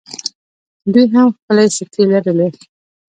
دوی 0.93 1.05
هم 1.15 1.27
خپلې 1.37 1.65
سکې 1.75 2.03
لرلې 2.11 2.49